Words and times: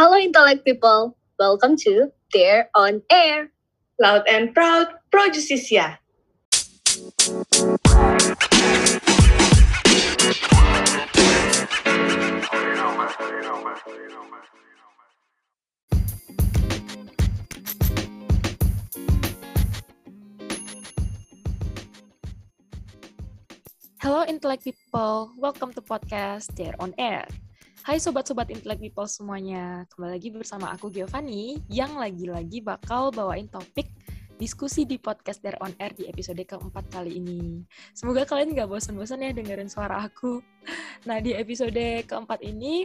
Hello, 0.00 0.16
intellect 0.16 0.64
people. 0.64 1.12
Welcome 1.36 1.76
to 1.84 2.08
Dare 2.32 2.72
on 2.72 3.04
Air. 3.12 3.52
Loud 4.00 4.24
and 4.24 4.48
proud, 4.56 4.88
pro 5.12 5.28
justisia. 5.28 6.00
Hello 24.00 24.24
Intellect 24.24 24.64
People, 24.64 25.28
welcome 25.36 25.76
to 25.76 25.84
podcast 25.84 26.56
Dare 26.56 26.72
on 26.80 26.96
Air. 26.96 27.28
Hai 27.80 27.96
sobat-sobat 27.96 28.52
Intellect 28.52 28.84
People 28.84 29.08
semuanya, 29.08 29.88
kembali 29.88 30.12
lagi 30.12 30.28
bersama 30.28 30.68
aku 30.68 30.92
Giovanni 30.92 31.64
yang 31.72 31.96
lagi-lagi 31.96 32.60
bakal 32.60 33.08
bawain 33.08 33.48
topik 33.48 33.88
diskusi 34.36 34.84
di 34.84 35.00
podcast 35.00 35.40
Dare 35.40 35.56
on 35.64 35.72
Air 35.80 35.96
di 35.96 36.04
episode 36.04 36.44
keempat 36.44 36.92
kali 36.92 37.16
ini. 37.16 37.64
Semoga 37.96 38.28
kalian 38.28 38.52
nggak 38.52 38.68
bosan-bosan 38.68 39.24
ya 39.24 39.32
dengerin 39.32 39.72
suara 39.72 39.96
aku. 40.04 40.44
Nah 41.08 41.24
di 41.24 41.32
episode 41.32 42.04
keempat 42.04 42.44
ini 42.44 42.84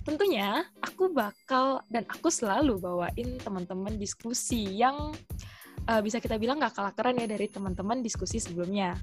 tentunya 0.00 0.64
aku 0.80 1.12
bakal 1.12 1.84
dan 1.92 2.08
aku 2.08 2.32
selalu 2.32 2.80
bawain 2.80 3.36
teman-teman 3.36 4.00
diskusi 4.00 4.80
yang 4.80 5.12
uh, 5.88 6.00
bisa 6.02 6.18
kita 6.18 6.36
bilang 6.36 6.58
nggak 6.58 6.74
kalah 6.74 6.94
keren 6.94 7.18
ya 7.18 7.26
dari 7.30 7.46
teman-teman 7.50 8.02
diskusi 8.02 8.42
sebelumnya 8.42 8.98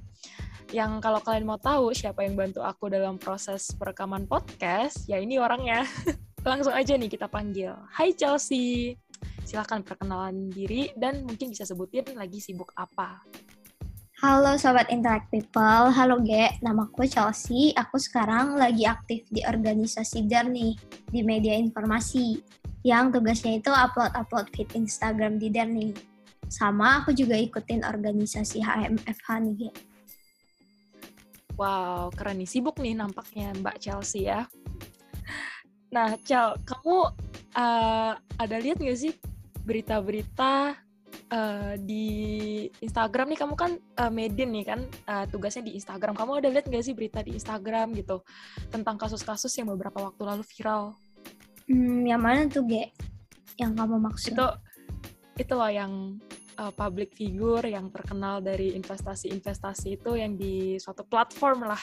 yang 0.74 0.98
kalau 1.04 1.22
kalian 1.22 1.46
mau 1.46 1.62
tahu 1.62 1.94
siapa 1.94 2.26
yang 2.26 2.34
bantu 2.34 2.66
aku 2.66 2.90
dalam 2.90 3.22
proses 3.22 3.70
perekaman 3.78 4.26
podcast, 4.26 5.06
ya 5.06 5.22
ini 5.22 5.38
orangnya. 5.38 5.86
Langsung 6.50 6.74
aja 6.74 6.98
nih 6.98 7.08
kita 7.08 7.30
panggil. 7.30 7.78
Hai 7.94 8.12
Chelsea. 8.18 8.98
Silahkan 9.46 9.86
perkenalan 9.86 10.50
diri 10.50 10.90
dan 10.98 11.24
mungkin 11.24 11.54
bisa 11.54 11.64
sebutin 11.64 12.18
lagi 12.18 12.42
sibuk 12.42 12.74
apa. 12.74 13.22
Halo 14.24 14.56
Sobat 14.56 14.88
Interact 14.88 15.30
People, 15.30 15.92
halo 15.92 16.24
Ge, 16.24 16.58
nama 16.64 16.88
aku 16.88 17.04
Chelsea. 17.06 17.76
Aku 17.76 18.00
sekarang 18.00 18.56
lagi 18.56 18.88
aktif 18.88 19.28
di 19.28 19.44
organisasi 19.44 20.32
DAR 20.32 20.48
nih, 20.48 20.80
di 21.12 21.22
media 21.22 21.54
informasi. 21.60 22.40
Yang 22.88 23.20
tugasnya 23.20 23.60
itu 23.60 23.72
upload-upload 23.72 24.48
feed 24.56 24.72
Instagram 24.80 25.44
di 25.44 25.52
DAR 25.52 25.68
nih. 25.68 26.13
Sama 26.54 27.02
aku 27.02 27.18
juga 27.18 27.34
ikutin 27.34 27.82
organisasi 27.82 28.62
HMFH 28.62 29.28
nih 29.42 29.54
Ge. 29.58 29.72
Wow, 31.58 32.14
keren 32.14 32.38
nih. 32.38 32.50
Sibuk 32.50 32.78
nih 32.78 32.94
nampaknya 32.94 33.58
Mbak 33.58 33.82
Chelsea 33.82 34.30
ya. 34.30 34.46
Nah, 35.90 36.14
Chel, 36.22 36.58
kamu 36.62 36.98
uh, 37.58 38.14
ada 38.18 38.56
lihat 38.62 38.78
nggak 38.78 38.98
sih 38.98 39.14
berita-berita 39.66 40.78
uh, 41.34 41.74
di 41.82 42.06
Instagram 42.82 43.34
nih? 43.34 43.40
Kamu 43.42 43.54
kan 43.58 43.78
uh, 44.02 44.10
Medin 44.14 44.54
nih 44.54 44.66
kan, 44.66 44.86
uh, 45.10 45.26
tugasnya 45.30 45.70
di 45.70 45.78
Instagram. 45.78 46.14
Kamu 46.18 46.38
ada 46.38 46.50
lihat 46.54 46.70
nggak 46.70 46.86
sih 46.86 46.94
berita 46.98 47.22
di 47.26 47.38
Instagram 47.38 47.98
gitu 47.98 48.22
tentang 48.70 48.98
kasus-kasus 48.98 49.54
yang 49.58 49.74
beberapa 49.74 50.06
waktu 50.06 50.22
lalu 50.22 50.46
viral? 50.46 50.98
Hmm, 51.70 52.06
yang 52.06 52.22
mana 52.22 52.46
tuh, 52.50 52.66
Ge? 52.66 52.90
Yang 53.58 53.74
kamu 53.78 53.96
maksud? 54.02 54.34
Itu, 54.34 54.48
itu 55.38 55.54
loh 55.54 55.70
yang 55.70 56.18
uh, 56.58 56.74
public 56.74 57.14
figure 57.14 57.66
yang 57.66 57.90
terkenal 57.90 58.42
dari 58.42 58.74
investasi-investasi 58.78 60.02
itu 60.02 60.18
yang 60.18 60.38
di 60.38 60.78
suatu 60.78 61.06
platform 61.06 61.70
lah. 61.70 61.82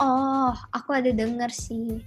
Oh, 0.00 0.54
aku 0.72 0.96
ada 0.96 1.12
denger 1.12 1.52
sih. 1.52 2.00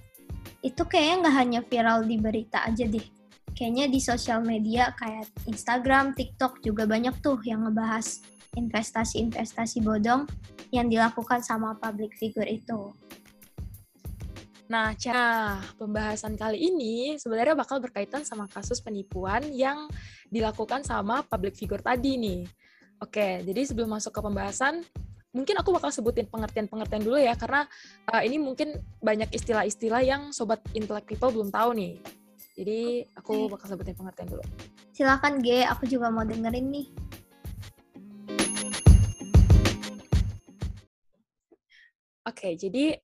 Itu 0.65 0.87
kayaknya 0.87 1.15
nggak 1.27 1.35
hanya 1.37 1.59
viral 1.61 1.99
di 2.07 2.17
berita 2.17 2.65
aja 2.65 2.87
deh. 2.87 3.05
Kayaknya 3.53 3.85
di 3.91 3.99
sosial 4.01 4.41
media 4.41 4.95
kayak 4.97 5.29
Instagram, 5.45 6.17
TikTok 6.17 6.65
juga 6.65 6.89
banyak 6.89 7.13
tuh 7.21 7.37
yang 7.45 7.69
ngebahas 7.69 8.25
investasi-investasi 8.57 9.85
bodong 9.85 10.25
yang 10.73 10.89
dilakukan 10.89 11.45
sama 11.45 11.77
public 11.77 12.17
figure 12.17 12.49
itu. 12.49 12.89
Nah, 14.73 14.97
cara 14.97 15.61
pembahasan 15.77 16.33
kali 16.33 16.57
ini 16.57 17.13
sebenarnya 17.21 17.53
bakal 17.53 17.77
berkaitan 17.77 18.25
sama 18.25 18.49
kasus 18.49 18.81
penipuan 18.81 19.45
yang 19.53 19.85
dilakukan 20.33 20.81
sama 20.81 21.21
public 21.21 21.53
figure 21.53 21.77
tadi 21.77 22.17
nih. 22.17 22.41
Oke, 22.97 23.45
jadi 23.45 23.69
sebelum 23.69 23.93
masuk 23.93 24.09
ke 24.09 24.21
pembahasan, 24.25 24.81
mungkin 25.29 25.61
aku 25.61 25.77
bakal 25.77 25.93
sebutin 25.93 26.25
pengertian-pengertian 26.25 27.05
dulu 27.05 27.21
ya, 27.21 27.37
karena 27.37 27.69
uh, 28.09 28.25
ini 28.25 28.41
mungkin 28.41 28.81
banyak 28.97 29.29
istilah-istilah 29.29 30.01
yang 30.01 30.33
sobat 30.33 30.57
intellect 30.73 31.05
people 31.05 31.29
belum 31.29 31.53
tahu 31.53 31.77
nih. 31.77 32.01
Jadi 32.57 33.05
aku 33.13 33.53
bakal 33.53 33.77
sebutin 33.77 33.93
pengertian 33.93 34.25
dulu. 34.25 34.41
Silakan 34.89 35.37
G, 35.45 35.69
aku 35.69 35.85
juga 35.85 36.09
mau 36.09 36.25
dengerin 36.25 36.65
nih. 36.73 36.87
Oke, 42.25 42.57
jadi 42.57 42.97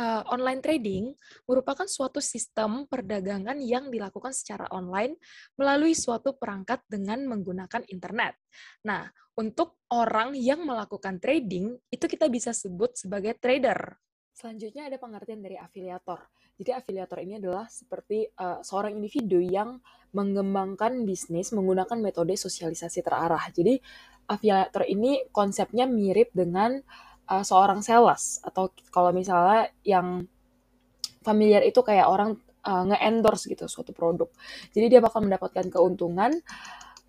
uh, 0.00 0.22
online 0.30 0.60
trading 0.60 1.12
merupakan 1.48 1.84
suatu 1.88 2.20
sistem 2.20 2.84
perdagangan 2.86 3.56
yang 3.60 3.88
dilakukan 3.88 4.32
secara 4.32 4.68
online 4.72 5.16
melalui 5.56 5.96
suatu 5.96 6.36
perangkat 6.36 6.84
dengan 6.86 7.24
menggunakan 7.26 7.84
internet. 7.88 8.36
Nah, 8.84 9.08
untuk 9.36 9.84
orang 9.92 10.32
yang 10.32 10.64
melakukan 10.64 11.20
trading, 11.20 11.76
itu 11.92 12.04
kita 12.08 12.28
bisa 12.32 12.56
sebut 12.56 12.96
sebagai 12.96 13.36
trader. 13.36 13.96
Selanjutnya 14.36 14.88
ada 14.92 15.00
pengertian 15.00 15.40
dari 15.40 15.56
afiliator. 15.56 16.20
Jadi 16.56 16.72
afiliator 16.72 17.24
ini 17.24 17.40
adalah 17.40 17.68
seperti 17.68 18.28
uh, 18.36 18.60
seorang 18.60 18.96
individu 18.96 19.40
yang 19.40 19.80
mengembangkan 20.12 21.04
bisnis 21.04 21.52
menggunakan 21.52 22.00
metode 22.00 22.36
sosialisasi 22.36 23.00
terarah. 23.00 23.44
Jadi 23.52 23.80
afiliator 24.28 24.84
ini 24.88 25.24
konsepnya 25.32 25.88
mirip 25.88 26.32
dengan 26.36 26.80
uh, 27.30 27.44
seorang 27.44 27.82
sales 27.82 28.38
atau 28.42 28.70
kalau 28.90 29.10
misalnya 29.10 29.70
yang 29.82 30.26
familiar 31.22 31.62
itu 31.66 31.82
kayak 31.82 32.06
orang 32.06 32.38
uh, 32.62 32.84
nge-endorse 32.86 33.50
gitu 33.50 33.66
suatu 33.66 33.90
produk. 33.90 34.30
Jadi 34.70 34.86
dia 34.86 35.00
bakal 35.02 35.26
mendapatkan 35.26 35.66
keuntungan 35.70 36.34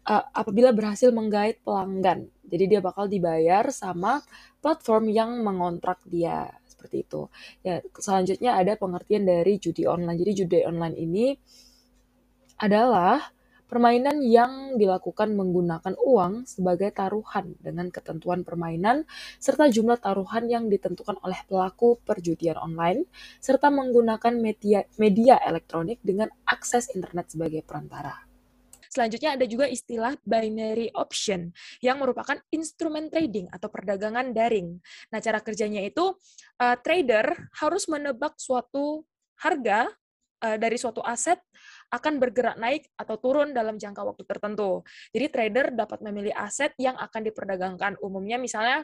uh, 0.10 0.24
apabila 0.34 0.74
berhasil 0.74 1.14
menggait 1.14 1.62
pelanggan. 1.62 2.30
Jadi 2.48 2.64
dia 2.78 2.80
bakal 2.82 3.06
dibayar 3.12 3.68
sama 3.70 4.24
platform 4.64 5.12
yang 5.12 5.44
mengontrak 5.46 6.02
dia 6.08 6.50
seperti 6.66 7.04
itu. 7.04 7.28
Ya, 7.62 7.84
selanjutnya 7.98 8.56
ada 8.56 8.74
pengertian 8.80 9.28
dari 9.28 9.60
judi 9.60 9.84
online. 9.86 10.18
Jadi 10.22 10.32
judi 10.46 10.60
online 10.64 10.96
ini 10.96 11.26
adalah 12.58 13.22
Permainan 13.68 14.24
yang 14.24 14.80
dilakukan 14.80 15.36
menggunakan 15.36 16.00
uang 16.00 16.48
sebagai 16.48 16.88
taruhan 16.96 17.52
dengan 17.60 17.92
ketentuan 17.92 18.48
permainan 18.48 19.04
serta 19.44 19.68
jumlah 19.68 20.00
taruhan 20.00 20.48
yang 20.48 20.72
ditentukan 20.72 21.20
oleh 21.20 21.36
pelaku 21.52 22.00
perjudian 22.08 22.56
online 22.56 23.04
serta 23.44 23.68
menggunakan 23.68 24.40
media, 24.40 24.88
media 24.96 25.36
elektronik 25.44 26.00
dengan 26.00 26.32
akses 26.48 26.96
internet 26.96 27.28
sebagai 27.36 27.60
perantara. 27.68 28.28
Selanjutnya 28.88 29.36
ada 29.36 29.44
juga 29.44 29.68
istilah 29.68 30.16
binary 30.24 30.88
option 30.96 31.52
yang 31.84 32.00
merupakan 32.00 32.40
instrumen 32.50 33.12
trading 33.12 33.52
atau 33.52 33.68
perdagangan 33.68 34.32
daring. 34.32 34.80
Nah, 35.12 35.20
cara 35.20 35.44
kerjanya 35.44 35.84
itu 35.84 36.16
uh, 36.64 36.76
trader 36.80 37.52
harus 37.60 37.86
menebak 37.92 38.40
suatu 38.40 39.04
harga 39.38 39.92
uh, 40.42 40.58
dari 40.58 40.82
suatu 40.82 41.04
aset 41.06 41.38
akan 41.88 42.14
bergerak 42.20 42.60
naik 42.60 42.88
atau 43.00 43.16
turun 43.20 43.56
dalam 43.56 43.80
jangka 43.80 44.04
waktu 44.04 44.24
tertentu. 44.28 44.84
Jadi 45.16 45.26
trader 45.32 45.66
dapat 45.72 46.00
memilih 46.04 46.36
aset 46.36 46.76
yang 46.76 47.00
akan 47.00 47.22
diperdagangkan. 47.24 47.96
Umumnya 48.04 48.36
misalnya 48.36 48.84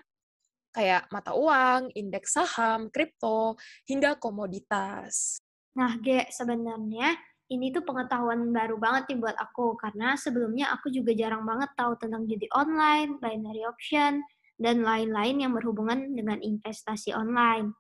kayak 0.73 1.11
mata 1.13 1.35
uang, 1.35 1.93
indeks 1.93 2.33
saham, 2.33 2.89
kripto, 2.89 3.59
hingga 3.85 4.17
komoditas. 4.17 5.37
Nah, 5.77 5.97
Ge, 6.01 6.25
sebenarnya 6.33 7.13
ini 7.51 7.69
tuh 7.69 7.85
pengetahuan 7.85 8.49
baru 8.49 8.79
banget 8.81 9.13
nih 9.13 9.19
buat 9.21 9.37
aku 9.37 9.77
karena 9.77 10.17
sebelumnya 10.17 10.73
aku 10.73 10.89
juga 10.89 11.13
jarang 11.13 11.45
banget 11.45 11.69
tahu 11.77 11.93
tentang 12.01 12.25
judi 12.25 12.49
online, 12.55 13.21
binary 13.21 13.61
option, 13.67 14.23
dan 14.57 14.81
lain-lain 14.81 15.43
yang 15.43 15.51
berhubungan 15.53 16.13
dengan 16.15 16.39
investasi 16.41 17.13
online 17.13 17.75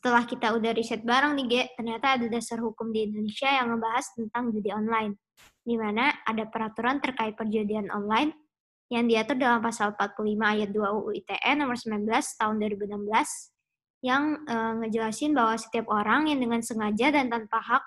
setelah 0.00 0.24
kita 0.24 0.56
udah 0.56 0.72
riset 0.72 1.04
bareng 1.04 1.36
nih, 1.36 1.46
Ge, 1.52 1.62
ternyata 1.76 2.16
ada 2.16 2.24
dasar 2.32 2.56
hukum 2.64 2.88
di 2.88 3.04
Indonesia 3.04 3.52
yang 3.52 3.76
ngebahas 3.76 4.08
tentang 4.16 4.48
judi 4.48 4.72
online, 4.72 5.20
di 5.60 5.76
mana 5.76 6.24
ada 6.24 6.48
peraturan 6.48 7.04
terkait 7.04 7.36
perjudian 7.36 7.92
online 7.92 8.32
yang 8.88 9.04
diatur 9.04 9.36
dalam 9.36 9.60
pasal 9.60 9.92
45 9.92 10.24
ayat 10.40 10.72
2 10.72 10.96
UU 10.96 11.10
ITE 11.20 11.52
nomor 11.52 11.76
19 11.76 12.08
tahun 12.16 12.54
2016 12.64 14.00
yang 14.00 14.40
e, 14.48 14.56
ngejelasin 14.80 15.36
bahwa 15.36 15.60
setiap 15.60 15.84
orang 15.92 16.32
yang 16.32 16.40
dengan 16.40 16.64
sengaja 16.64 17.12
dan 17.12 17.28
tanpa 17.28 17.60
hak 17.60 17.84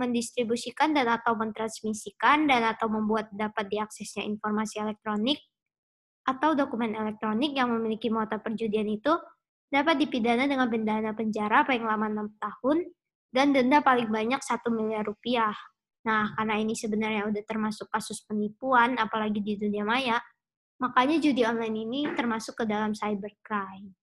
mendistribusikan 0.00 0.96
dan 0.96 1.04
atau 1.04 1.36
mentransmisikan 1.36 2.48
dan 2.48 2.64
atau 2.64 2.88
membuat 2.88 3.28
dapat 3.28 3.68
diaksesnya 3.68 4.24
informasi 4.24 4.80
elektronik 4.80 5.36
atau 6.24 6.56
dokumen 6.56 6.96
elektronik 6.96 7.52
yang 7.52 7.68
memiliki 7.68 8.08
muatan 8.08 8.40
perjudian 8.40 8.88
itu 8.88 9.12
dapat 9.72 9.96
dipidana 10.04 10.44
dengan 10.44 10.68
dana 10.68 11.16
penjara 11.16 11.64
paling 11.64 11.80
lama 11.80 12.28
6 12.28 12.44
tahun 12.44 12.78
dan 13.32 13.56
denda 13.56 13.80
paling 13.80 14.12
banyak 14.12 14.36
1 14.36 14.68
miliar 14.68 15.08
rupiah. 15.08 15.56
Nah, 16.04 16.36
karena 16.36 16.60
ini 16.60 16.76
sebenarnya 16.76 17.24
udah 17.32 17.42
termasuk 17.48 17.88
kasus 17.88 18.20
penipuan, 18.28 19.00
apalagi 19.00 19.40
di 19.40 19.56
dunia 19.56 19.80
maya, 19.80 20.20
makanya 20.76 21.16
judi 21.16 21.48
online 21.48 21.88
ini 21.88 22.00
termasuk 22.12 22.60
ke 22.60 22.64
dalam 22.68 22.92
cybercrime. 22.92 23.96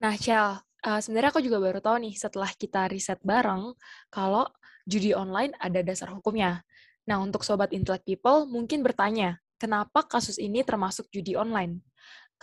Nah, 0.00 0.14
Chel, 0.16 0.56
uh, 0.62 1.00
sebenarnya 1.04 1.30
aku 1.34 1.44
juga 1.44 1.60
baru 1.60 1.84
tahu 1.84 2.08
nih 2.08 2.14
setelah 2.16 2.48
kita 2.48 2.88
riset 2.88 3.20
bareng 3.20 3.76
kalau 4.08 4.48
judi 4.88 5.12
online 5.12 5.52
ada 5.60 5.84
dasar 5.84 6.08
hukumnya. 6.16 6.64
Nah, 7.04 7.20
untuk 7.20 7.44
sobat 7.44 7.76
intellect 7.76 8.08
people 8.08 8.48
mungkin 8.48 8.80
bertanya, 8.80 9.36
kenapa 9.60 10.06
kasus 10.08 10.40
ini 10.40 10.64
termasuk 10.64 11.12
judi 11.12 11.36
online? 11.36 11.84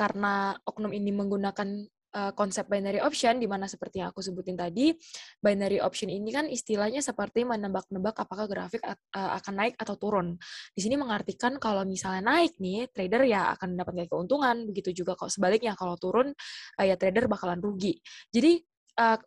Karena 0.02 0.58
oknum 0.66 0.90
ini 0.90 1.14
menggunakan 1.14 1.70
uh, 2.18 2.32
konsep 2.34 2.66
binary 2.66 2.98
option 2.98 3.38
di 3.38 3.46
mana 3.46 3.70
seperti 3.70 4.02
yang 4.02 4.10
aku 4.10 4.26
sebutin 4.26 4.58
tadi, 4.58 4.98
binary 5.38 5.78
option 5.78 6.10
ini 6.10 6.34
kan 6.34 6.50
istilahnya 6.50 7.06
seperti 7.06 7.46
menebak-nebak 7.46 8.18
apakah 8.18 8.50
grafik 8.50 8.82
uh, 8.82 8.98
akan 9.14 9.54
naik 9.54 9.78
atau 9.78 10.02
turun. 10.02 10.42
Di 10.74 10.82
sini 10.82 10.98
mengartikan 10.98 11.62
kalau 11.62 11.86
misalnya 11.86 12.26
naik 12.26 12.58
nih, 12.58 12.90
trader 12.90 13.30
ya 13.30 13.54
akan 13.54 13.78
mendapatkan 13.78 14.10
keuntungan, 14.10 14.66
begitu 14.66 15.06
juga 15.06 15.14
kalau 15.14 15.30
sebaliknya 15.30 15.78
kalau 15.78 15.94
turun 16.02 16.34
uh, 16.82 16.86
ya 16.86 16.98
trader 16.98 17.30
bakalan 17.30 17.62
rugi. 17.62 18.02
Jadi 18.34 18.58
uh, 18.98 19.22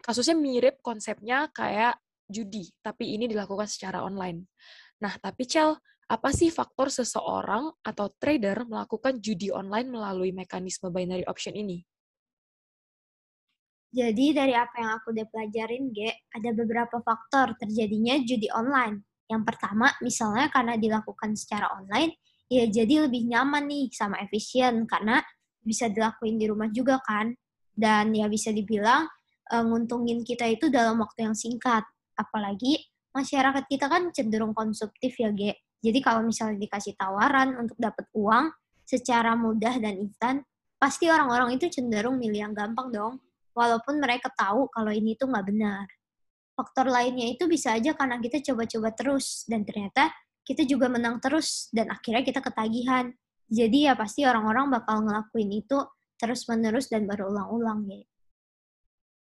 kasusnya 0.00 0.38
mirip 0.38 0.78
konsepnya 0.80 1.50
kayak 1.50 1.98
judi, 2.30 2.70
tapi 2.78 3.18
ini 3.18 3.26
dilakukan 3.26 3.66
secara 3.66 4.06
online. 4.06 4.46
Nah, 5.02 5.16
tapi 5.18 5.48
Cel, 5.50 5.74
apa 6.10 6.34
sih 6.34 6.50
faktor 6.50 6.90
seseorang 6.90 7.70
atau 7.86 8.10
trader 8.18 8.66
melakukan 8.66 9.22
judi 9.22 9.54
online 9.54 9.86
melalui 9.86 10.34
mekanisme 10.34 10.90
binary 10.90 11.22
option 11.30 11.54
ini? 11.54 11.86
Jadi 13.90 14.34
dari 14.34 14.54
apa 14.54 14.74
yang 14.78 14.90
aku 14.98 15.14
udah 15.14 15.26
pelajarin, 15.30 15.90
G, 15.94 16.10
ada 16.34 16.50
beberapa 16.54 16.98
faktor 17.02 17.54
terjadinya 17.58 18.18
judi 18.22 18.50
online. 18.50 19.06
Yang 19.30 19.42
pertama, 19.54 19.90
misalnya 20.02 20.50
karena 20.50 20.74
dilakukan 20.78 21.34
secara 21.38 21.70
online, 21.78 22.18
ya 22.50 22.66
jadi 22.66 23.06
lebih 23.06 23.30
nyaman 23.30 23.70
nih 23.70 23.90
sama 23.94 24.18
efisien 24.22 24.86
karena 24.90 25.22
bisa 25.62 25.86
dilakuin 25.90 26.38
di 26.38 26.50
rumah 26.50 26.70
juga 26.74 26.98
kan. 27.02 27.34
Dan 27.70 28.14
ya 28.14 28.26
bisa 28.26 28.50
dibilang 28.50 29.06
e, 29.46 29.54
nguntungin 29.62 30.26
kita 30.26 30.46
itu 30.46 30.70
dalam 30.70 30.98
waktu 30.98 31.26
yang 31.30 31.34
singkat. 31.38 31.82
Apalagi 32.14 32.82
masyarakat 33.14 33.66
kita 33.66 33.90
kan 33.90 34.10
cenderung 34.14 34.54
konsumtif 34.54 35.14
ya, 35.18 35.34
G. 35.34 35.54
Jadi 35.80 35.98
kalau 36.04 36.24
misalnya 36.24 36.60
dikasih 36.60 36.94
tawaran 36.96 37.56
untuk 37.56 37.76
dapat 37.80 38.04
uang 38.12 38.52
secara 38.84 39.32
mudah 39.34 39.80
dan 39.80 39.96
instan, 39.96 40.44
pasti 40.76 41.08
orang-orang 41.08 41.56
itu 41.56 41.72
cenderung 41.72 42.20
milih 42.20 42.48
yang 42.48 42.54
gampang 42.56 42.92
dong 42.92 43.14
walaupun 43.56 43.98
mereka 44.00 44.30
tahu 44.32 44.70
kalau 44.70 44.92
ini 44.92 45.16
tuh 45.16 45.28
nggak 45.28 45.46
benar. 45.46 45.86
Faktor 46.54 46.92
lainnya 46.92 47.24
itu 47.32 47.48
bisa 47.48 47.72
aja 47.76 47.96
karena 47.96 48.20
kita 48.20 48.44
coba-coba 48.52 48.92
terus, 48.92 49.48
dan 49.48 49.64
ternyata 49.64 50.12
kita 50.44 50.68
juga 50.68 50.92
menang 50.92 51.16
terus, 51.20 51.72
dan 51.72 51.88
akhirnya 51.88 52.20
kita 52.20 52.40
ketagihan. 52.44 53.12
Jadi 53.48 53.88
ya 53.88 53.96
pasti 53.96 54.28
orang-orang 54.28 54.68
bakal 54.68 55.02
ngelakuin 55.02 55.50
itu 55.56 55.80
terus-menerus 56.20 56.92
dan 56.92 57.08
berulang-ulang 57.08 57.88
ya. 57.88 58.04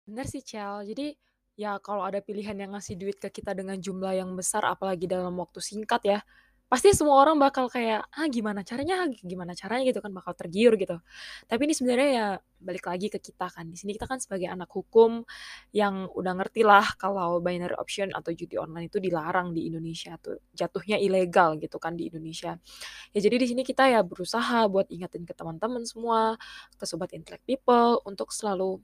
Bener 0.09 0.25
sih, 0.25 0.41
Cel. 0.41 0.87
Jadi 0.89 1.13
ya 1.57 1.77
kalau 1.77 2.05
ada 2.05 2.21
pilihan 2.25 2.57
yang 2.57 2.73
ngasih 2.73 2.97
duit 2.97 3.17
ke 3.21 3.29
kita 3.29 3.53
dengan 3.53 3.77
jumlah 3.77 4.17
yang 4.17 4.33
besar, 4.33 4.65
apalagi 4.65 5.05
dalam 5.05 5.37
waktu 5.37 5.61
singkat 5.61 6.01
ya, 6.03 6.19
pasti 6.67 6.91
semua 6.95 7.19
orang 7.23 7.39
bakal 7.39 7.71
kayak, 7.71 8.03
"Ah, 8.11 8.27
gimana 8.27 8.61
caranya 8.67 9.07
gimana 9.23 9.55
caranya?" 9.55 9.83
gitu 9.87 9.99
kan, 10.03 10.11
bakal 10.11 10.35
tergiur 10.35 10.75
gitu. 10.75 10.99
Tapi 11.47 11.61
ini 11.67 11.73
sebenarnya 11.75 12.09
ya 12.11 12.27
balik 12.59 12.85
lagi 12.89 13.07
ke 13.13 13.19
kita 13.21 13.47
kan. 13.53 13.69
Di 13.71 13.77
sini 13.79 13.95
kita 13.95 14.05
kan 14.09 14.19
sebagai 14.19 14.49
anak 14.51 14.67
hukum 14.73 15.23
yang 15.71 16.09
udah 16.11 16.33
ngerti 16.43 16.65
lah 16.67 16.83
kalau 16.99 17.39
binary 17.39 17.75
option 17.79 18.11
atau 18.11 18.31
judi 18.35 18.57
online 18.59 18.91
itu 18.91 18.99
dilarang 18.99 19.53
di 19.55 19.69
Indonesia 19.69 20.17
tuh, 20.19 20.39
jatuhnya 20.57 20.97
ilegal 20.99 21.55
gitu 21.61 21.77
kan 21.79 21.95
di 21.95 22.09
Indonesia. 22.11 22.57
Ya 23.15 23.19
jadi 23.23 23.35
di 23.41 23.47
sini 23.49 23.61
kita 23.67 23.87
ya 23.91 24.01
berusaha 24.05 24.67
buat 24.71 24.87
ingetin 24.91 25.23
ke 25.27 25.33
teman-teman 25.37 25.83
semua, 25.87 26.35
ke 26.79 26.85
sobat 26.89 27.11
intellect 27.15 27.45
people 27.47 28.01
untuk 28.07 28.31
selalu 28.35 28.79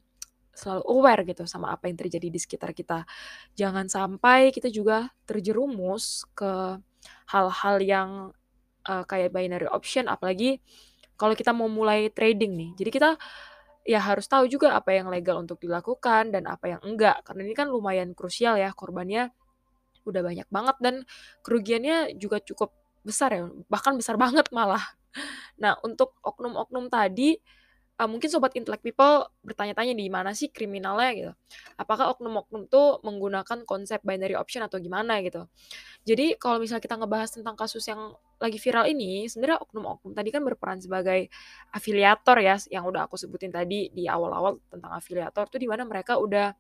selalu 0.53 0.83
aware 0.85 1.21
gitu 1.25 1.44
sama 1.50 1.74
apa 1.74 1.89
yang 1.89 1.97
terjadi 1.97 2.30
di 2.30 2.39
sekitar 2.39 2.71
kita. 2.77 3.06
Jangan 3.57 3.89
sampai 3.89 4.53
kita 4.53 4.69
juga 4.69 5.09
terjerumus 5.25 6.25
ke 6.38 6.77
hal-hal 7.31 7.75
yang 7.81 8.09
uh, 8.88 9.03
kayak 9.07 9.31
binary 9.31 9.67
option 9.69 10.07
apalagi 10.11 10.59
kalau 11.15 11.38
kita 11.38 11.53
mau 11.55 11.69
mulai 11.69 12.09
trading 12.09 12.57
nih. 12.57 12.69
Jadi 12.75 12.89
kita 12.89 13.09
ya 13.83 14.00
harus 14.00 14.25
tahu 14.31 14.47
juga 14.47 14.75
apa 14.75 14.95
yang 14.95 15.11
legal 15.11 15.44
untuk 15.44 15.59
dilakukan 15.59 16.31
dan 16.31 16.47
apa 16.47 16.77
yang 16.77 16.81
enggak 16.88 17.19
karena 17.27 17.41
ini 17.44 17.55
kan 17.55 17.67
lumayan 17.67 18.15
krusial 18.15 18.55
ya 18.55 18.71
korbannya 18.71 19.35
udah 20.07 20.21
banyak 20.23 20.47
banget 20.47 20.75
dan 20.79 20.95
kerugiannya 21.44 22.15
juga 22.15 22.39
cukup 22.39 22.71
besar 23.03 23.35
ya 23.35 23.44
bahkan 23.67 23.95
besar 23.99 24.15
banget 24.23 24.47
malah. 24.56 24.83
Nah, 25.59 25.77
untuk 25.85 26.17
oknum-oknum 26.25 26.89
tadi 26.89 27.38
uh, 28.00 28.10
mungkin 28.10 28.30
sobat 28.30 28.54
intellect 28.57 28.81
people 28.81 29.30
bertanya-tanya 29.45 29.94
di 29.94 30.07
mana 30.10 30.34
sih 30.34 30.50
kriminalnya 30.50 31.10
gitu. 31.13 31.31
Apakah 31.78 32.18
oknum-oknum 32.18 32.66
tuh 32.69 33.01
menggunakan 33.06 33.66
konsep 33.68 34.01
binary 34.01 34.34
option 34.34 34.66
atau 34.66 34.81
gimana 34.81 35.22
gitu. 35.22 35.45
Jadi 36.04 36.36
kalau 36.42 36.57
misalnya 36.57 36.84
kita 36.84 36.98
ngebahas 36.98 37.30
tentang 37.31 37.56
kasus 37.56 37.86
yang 37.86 38.13
lagi 38.42 38.60
viral 38.60 38.90
ini, 38.90 39.30
sebenarnya 39.30 39.62
oknum-oknum 39.63 40.12
tadi 40.12 40.30
kan 40.34 40.42
berperan 40.44 40.80
sebagai 40.81 41.30
afiliator 41.72 42.38
ya, 42.44 42.56
yang 42.74 42.84
udah 42.84 43.07
aku 43.07 43.16
sebutin 43.16 43.54
tadi 43.54 43.88
di 43.94 44.10
awal-awal 44.10 44.60
tentang 44.68 44.92
afiliator 44.92 45.48
tuh 45.48 45.60
di 45.62 45.68
mana 45.69 45.88
mereka 45.88 46.19
udah 46.19 46.51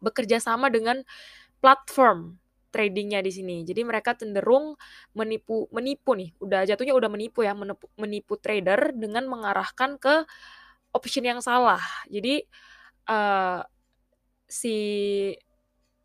bekerja 0.00 0.40
sama 0.40 0.72
dengan 0.72 1.02
platform 1.60 2.40
tradingnya 2.70 3.20
di 3.20 3.30
sini. 3.34 3.56
Jadi 3.66 3.82
mereka 3.82 4.14
cenderung 4.14 4.78
menipu 5.14 5.66
menipu 5.74 6.14
nih, 6.14 6.30
udah 6.38 6.64
jatuhnya 6.66 6.94
udah 6.94 7.10
menipu 7.10 7.42
ya, 7.42 7.52
menipu, 7.52 7.90
menipu 7.98 8.38
trader 8.38 8.94
dengan 8.94 9.26
mengarahkan 9.26 9.98
ke 9.98 10.24
option 10.94 11.26
yang 11.26 11.40
salah. 11.42 11.82
Jadi 12.06 12.46
uh, 13.10 13.62
si 14.50 14.76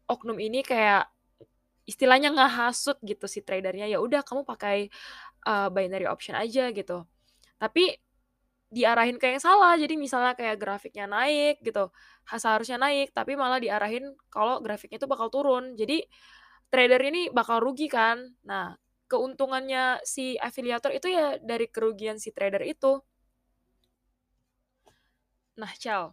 oknum 0.05 0.37
ini 0.37 0.61
kayak 0.61 1.09
istilahnya 1.85 2.33
ngehasut 2.33 2.97
gitu 3.05 3.25
si 3.29 3.45
tradernya 3.45 3.85
ya 3.85 4.01
udah 4.01 4.25
kamu 4.25 4.41
pakai 4.45 4.89
uh, 5.45 5.69
binary 5.69 6.09
option 6.09 6.33
aja 6.37 6.69
gitu. 6.73 7.05
Tapi 7.61 7.97
diarahin 8.73 9.17
ke 9.21 9.37
yang 9.37 9.41
salah. 9.41 9.77
Jadi 9.77 9.95
misalnya 9.95 10.33
kayak 10.33 10.57
grafiknya 10.59 11.05
naik 11.05 11.61
gitu, 11.61 11.89
seharusnya 12.27 12.81
naik 12.81 13.13
tapi 13.13 13.37
malah 13.37 13.61
diarahin 13.61 14.13
kalau 14.33 14.59
grafiknya 14.59 14.97
itu 15.01 15.07
bakal 15.09 15.29
turun. 15.29 15.77
Jadi 15.77 16.05
trader 16.69 17.01
ini 17.01 17.29
bakal 17.31 17.61
rugi 17.61 17.87
kan. 17.87 18.35
Nah, 18.47 18.75
keuntungannya 19.05 20.01
si 20.01 20.35
afiliator 20.37 20.91
itu 20.91 21.07
ya 21.13 21.37
dari 21.41 21.69
kerugian 21.69 22.17
si 22.17 22.33
trader 22.33 22.61
itu. 22.65 23.01
Nah, 25.55 25.71
Chel, 25.79 26.11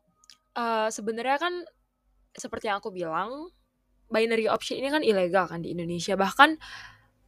uh, 0.55 0.89
sebenarnya 0.93 1.39
kan 1.41 1.55
seperti 2.33 2.71
yang 2.71 2.79
aku 2.79 2.95
bilang, 2.95 3.51
binary 4.13 4.47
option 4.47 4.79
ini 4.79 4.89
kan 4.93 5.03
ilegal 5.03 5.49
kan 5.49 5.65
di 5.65 5.75
Indonesia. 5.75 6.15
Bahkan 6.15 6.61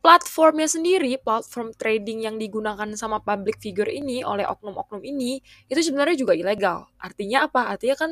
platformnya 0.04 0.68
sendiri, 0.68 1.16
platform 1.16 1.72
trading 1.74 2.28
yang 2.28 2.36
digunakan 2.36 2.86
sama 2.92 3.24
public 3.24 3.56
figure 3.56 3.88
ini 3.88 4.20
oleh 4.20 4.44
oknum-oknum 4.44 5.00
ini, 5.00 5.40
itu 5.66 5.80
sebenarnya 5.80 6.16
juga 6.20 6.36
ilegal. 6.36 6.92
Artinya 7.00 7.48
apa? 7.48 7.72
Artinya 7.72 7.96
kan 7.96 8.10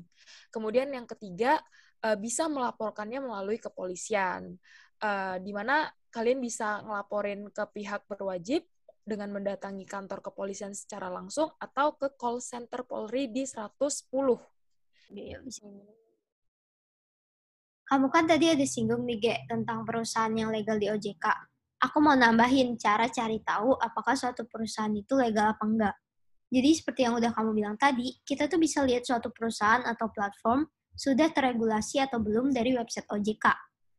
Kemudian 0.55 0.95
yang 0.95 1.11
ketiga, 1.11 1.59
uh, 2.03 2.19
bisa 2.19 2.51
melaporkannya 2.51 3.23
melalui 3.23 3.63
kepolisian, 3.63 4.59
uh, 5.03 5.37
di 5.39 5.51
mana 5.55 5.89
kalian 6.13 6.43
bisa 6.43 6.83
ngelaporin 6.85 7.49
ke 7.49 7.65
pihak 7.73 8.05
berwajib 8.11 8.67
dengan 9.03 9.35
mendatangi 9.35 9.83
kantor 9.83 10.23
kepolisian 10.23 10.75
secara 10.77 11.11
langsung 11.11 11.51
atau 11.59 11.99
ke 11.99 12.15
call 12.15 12.39
center 12.39 12.87
Polri 12.87 13.27
di 13.31 13.43
110. 13.43 13.83
Kamu 17.83 18.07
kan 18.09 18.25
tadi 18.25 18.47
ada 18.49 18.65
singgung 18.65 19.05
nih, 19.05 19.19
Ge, 19.21 19.37
tentang 19.51 19.83
perusahaan 19.83 20.33
yang 20.33 20.55
legal 20.55 20.79
di 20.79 20.89
OJK. 20.89 21.27
Aku 21.83 21.99
mau 21.99 22.15
nambahin 22.15 22.79
cara 22.79 23.11
cari 23.11 23.43
tahu 23.43 23.75
apakah 23.75 24.15
suatu 24.15 24.47
perusahaan 24.47 24.95
itu 24.95 25.19
legal 25.19 25.51
apa 25.59 25.65
enggak. 25.67 25.97
Jadi 26.53 26.71
seperti 26.79 27.01
yang 27.03 27.19
udah 27.19 27.35
kamu 27.35 27.51
bilang 27.59 27.77
tadi, 27.81 28.23
kita 28.23 28.47
tuh 28.47 28.63
bisa 28.63 28.87
lihat 28.87 29.03
suatu 29.03 29.35
perusahaan 29.35 29.83
atau 29.83 30.09
platform 30.15 30.63
sudah 30.93 31.33
terregulasi 31.33 32.01
atau 32.05 32.21
belum 32.21 32.53
dari 32.53 32.77
website 32.77 33.09
OJK 33.09 33.47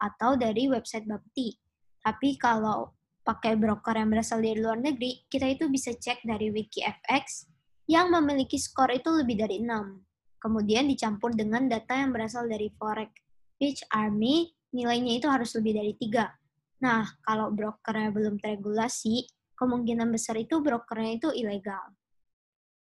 atau 0.03 0.35
dari 0.35 0.67
website 0.67 1.07
Bapti. 1.07 1.55
Tapi 2.03 2.35
kalau 2.35 2.91
pakai 3.23 3.55
broker 3.55 3.95
yang 3.95 4.11
berasal 4.11 4.43
dari 4.43 4.59
luar 4.59 4.77
negeri, 4.77 5.23
kita 5.31 5.47
itu 5.47 5.71
bisa 5.71 5.95
cek 5.95 6.27
dari 6.27 6.51
WikiFX 6.51 7.47
yang 7.87 8.11
memiliki 8.11 8.59
skor 8.59 8.91
itu 8.91 9.07
lebih 9.11 9.39
dari 9.39 9.63
6. 9.63 10.43
Kemudian 10.43 10.91
dicampur 10.91 11.31
dengan 11.31 11.71
data 11.71 11.95
yang 11.95 12.11
berasal 12.11 12.51
dari 12.51 12.67
Forex 12.75 13.15
Pitch 13.55 13.87
Army, 13.95 14.51
nilainya 14.75 15.23
itu 15.23 15.27
harus 15.31 15.55
lebih 15.55 15.79
dari 15.79 15.93
3. 15.95 16.83
Nah, 16.83 17.07
kalau 17.23 17.47
brokernya 17.55 18.11
belum 18.11 18.43
terregulasi, 18.43 19.23
kemungkinan 19.55 20.11
besar 20.11 20.35
itu 20.35 20.59
brokernya 20.59 21.11
itu 21.15 21.29
ilegal. 21.31 21.95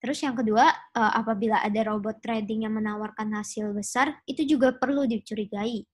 Terus 0.01 0.19
yang 0.25 0.33
kedua, 0.33 0.65
eh, 0.73 1.13
apabila 1.15 1.61
ada 1.61 1.81
robot 1.85 2.19
trading 2.25 2.65
yang 2.65 2.73
menawarkan 2.73 3.31
hasil 3.37 3.69
besar, 3.71 4.17
itu 4.25 4.43
juga 4.43 4.73
perlu 4.73 5.05
dicurigai 5.05 5.85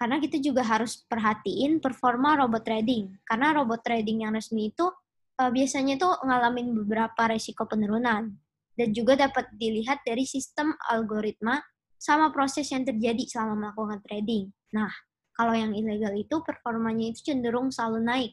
karena 0.00 0.16
kita 0.16 0.40
juga 0.40 0.64
harus 0.64 1.04
perhatiin 1.04 1.76
performa 1.76 2.40
robot 2.40 2.64
trading. 2.64 3.20
Karena 3.28 3.52
robot 3.52 3.84
trading 3.84 4.24
yang 4.24 4.32
resmi 4.32 4.72
itu 4.72 4.88
uh, 5.36 5.50
biasanya 5.52 6.00
tuh 6.00 6.16
ngalamin 6.24 6.72
beberapa 6.72 7.28
resiko 7.28 7.68
penurunan 7.68 8.32
dan 8.80 8.88
juga 8.96 9.20
dapat 9.20 9.52
dilihat 9.52 10.00
dari 10.08 10.24
sistem 10.24 10.72
algoritma 10.88 11.60
sama 12.00 12.32
proses 12.32 12.72
yang 12.72 12.80
terjadi 12.80 13.28
selama 13.28 13.68
melakukan 13.68 14.00
trading. 14.08 14.48
Nah, 14.72 14.88
kalau 15.36 15.52
yang 15.52 15.76
ilegal 15.76 16.16
itu 16.16 16.40
performanya 16.40 17.12
itu 17.12 17.20
cenderung 17.28 17.68
selalu 17.68 18.00
naik 18.00 18.32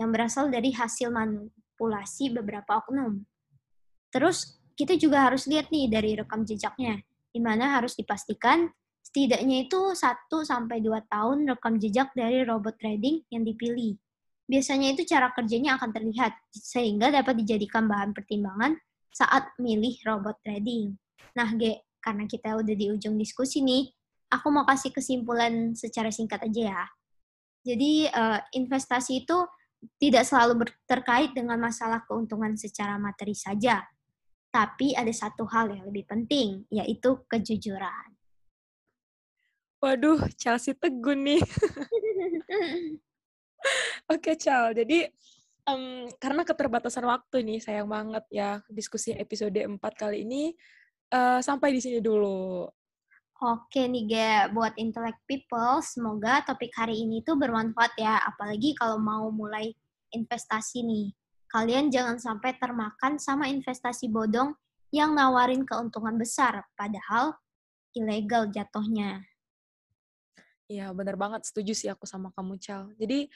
yang 0.00 0.08
berasal 0.16 0.48
dari 0.48 0.72
hasil 0.72 1.12
manipulasi 1.12 2.32
beberapa 2.32 2.80
oknum. 2.80 3.20
Terus 4.12 4.60
kita 4.76 4.94
juga 5.00 5.26
harus 5.26 5.48
lihat 5.48 5.72
nih 5.72 5.88
dari 5.88 6.14
rekam 6.14 6.44
jejaknya, 6.44 7.00
di 7.32 7.40
mana 7.40 7.80
harus 7.80 7.96
dipastikan 7.96 8.68
Setidaknya 9.12 9.68
itu 9.68 9.92
1 9.92 10.30
sampai 10.40 10.80
2 10.80 11.04
tahun 11.10 11.44
rekam 11.44 11.76
jejak 11.76 12.16
dari 12.16 12.48
robot 12.48 12.80
trading 12.80 13.20
yang 13.28 13.44
dipilih. 13.44 13.98
Biasanya 14.48 14.96
itu 14.96 15.04
cara 15.04 15.28
kerjanya 15.36 15.76
akan 15.76 15.92
terlihat 15.92 16.32
sehingga 16.48 17.12
dapat 17.12 17.44
dijadikan 17.44 17.90
bahan 17.90 18.16
pertimbangan 18.16 18.72
saat 19.12 19.52
milih 19.60 20.00
robot 20.08 20.40
trading. 20.40 20.96
Nah, 21.36 21.50
G, 21.60 21.76
karena 22.00 22.24
kita 22.24 22.56
udah 22.56 22.72
di 22.72 22.88
ujung 22.88 23.20
diskusi 23.20 23.60
nih, 23.60 23.90
aku 24.32 24.48
mau 24.48 24.64
kasih 24.64 24.96
kesimpulan 24.96 25.76
secara 25.76 26.08
singkat 26.08 26.48
aja 26.48 26.62
ya. 26.72 26.84
Jadi, 27.68 28.08
uh, 28.08 28.40
investasi 28.56 29.28
itu 29.28 29.38
tidak 30.00 30.24
selalu 30.24 30.72
terkait 30.88 31.36
dengan 31.36 31.60
masalah 31.60 32.00
keuntungan 32.08 32.56
secara 32.56 32.96
materi 32.96 33.36
saja, 33.36 33.84
tapi 34.52 34.92
ada 34.92 35.08
satu 35.08 35.48
hal 35.48 35.72
yang 35.72 35.88
lebih 35.88 36.04
penting, 36.04 36.68
yaitu 36.68 37.16
kejujuran. 37.24 38.12
Waduh, 39.80 40.28
Chelsea 40.38 40.76
Tegun 40.76 41.26
nih. 41.26 41.42
Oke, 44.12 44.36
Chal. 44.38 44.76
Jadi, 44.76 45.08
um, 45.66 46.06
karena 46.20 46.44
keterbatasan 46.44 47.08
waktu 47.08 47.42
nih, 47.42 47.58
sayang 47.58 47.90
banget 47.90 48.22
ya 48.30 48.62
diskusi 48.70 49.16
episode 49.16 49.56
4 49.56 49.80
kali 49.96 50.22
ini 50.22 50.54
uh, 51.10 51.42
sampai 51.42 51.74
di 51.74 51.80
sini 51.82 51.98
dulu. 51.98 52.68
Oke 53.42 53.90
nih, 53.90 54.06
Ga. 54.06 54.54
Buat 54.54 54.78
intellect 54.78 55.18
people, 55.26 55.82
semoga 55.82 56.46
topik 56.46 56.70
hari 56.78 57.02
ini 57.02 57.26
tuh 57.26 57.34
bermanfaat 57.34 57.98
ya. 57.98 58.22
Apalagi 58.22 58.78
kalau 58.78 59.02
mau 59.02 59.34
mulai 59.34 59.74
investasi 60.14 60.86
nih. 60.86 61.10
Kalian 61.52 61.92
jangan 61.92 62.16
sampai 62.16 62.56
termakan 62.56 63.20
sama 63.20 63.44
investasi 63.52 64.08
bodong 64.08 64.56
yang 64.88 65.12
nawarin 65.12 65.68
keuntungan 65.68 66.16
besar, 66.16 66.64
padahal 66.72 67.36
ilegal 67.92 68.48
jatuhnya. 68.48 69.20
Iya, 70.64 70.96
bener 70.96 71.20
banget. 71.20 71.44
Setuju 71.44 71.76
sih 71.76 71.92
aku 71.92 72.08
sama 72.08 72.32
kamu, 72.32 72.56
Cal. 72.56 72.88
Jadi, 72.96 73.28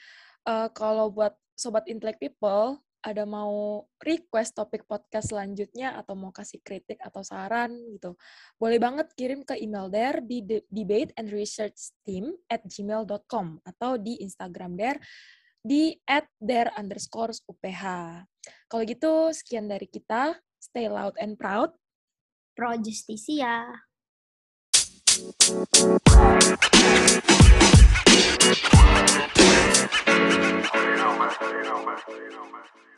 uh, 0.49 0.65
kalau 0.73 1.13
buat 1.13 1.37
Sobat 1.53 1.85
Intellect 1.85 2.17
People, 2.17 2.81
ada 3.05 3.23
mau 3.23 3.85
request 4.01 4.57
topik 4.57 4.83
podcast 4.89 5.29
selanjutnya 5.29 5.93
atau 5.95 6.17
mau 6.17 6.33
kasih 6.33 6.59
kritik 6.65 6.97
atau 6.99 7.21
saran 7.21 7.71
gitu, 7.93 8.17
boleh 8.57 8.81
banget 8.81 9.07
kirim 9.13 9.45
ke 9.45 9.55
email 9.61 9.87
there 9.87 10.19
di 10.19 10.43
debate 10.67 11.13
and 11.15 11.29
research 11.29 11.93
team 12.03 12.33
at 12.49 12.65
gmail.com 12.65 13.61
atau 13.63 13.95
di 13.95 14.19
Instagram 14.19 14.75
there 14.75 14.99
di 15.67 15.99
at 16.07 16.23
there 16.39 16.71
underscore 16.79 17.35
UPH. 17.35 17.83
Kalau 18.71 18.83
gitu, 18.87 19.35
sekian 19.35 19.67
dari 19.67 19.83
kita. 19.91 20.39
Stay 20.63 20.87
loud 20.87 21.19
and 21.19 21.35
proud. 21.35 21.75
Pro 22.55 22.71
Justisia. 22.79 23.67
You 30.77 30.95
know, 30.95 31.13
man. 31.17 31.27
You 32.07 32.96